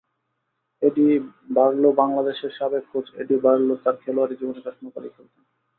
এডি 0.81 1.05
বারলোবাংলাদেশের 1.49 2.51
সাবেক 2.57 2.83
coach 2.91 3.07
Eddie 3.15 3.35
Barlow 3.45 3.73
তাঁর 3.83 3.95
খেলোয়াড়ি 4.03 4.35
জীবনে 4.39 4.61
চশমা 4.61 4.89
পরেই 4.93 5.13
খেলতেন। 5.15 5.43